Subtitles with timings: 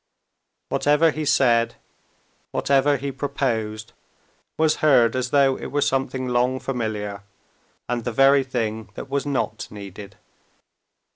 [0.69, 1.75] Whatever he said,
[2.49, 3.93] whatever he proposed,
[4.57, 7.21] was heard as though it were something long familiar,
[7.87, 10.17] and the very thing that was not needed.